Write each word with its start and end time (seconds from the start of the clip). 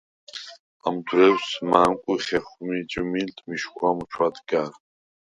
ამ 0.87 0.95
დრუ̂ეუ̂ს 1.05 1.47
მა̈ნკუ̂ი̄ 1.69 2.19
ხეხუ̂მი 2.25 2.79
ჯჷმილდ 2.89 3.37
მიშგუ̂ა 3.47 3.89
მუ 3.97 4.05
ჩუ̂ადგა̈რ. 4.11 4.71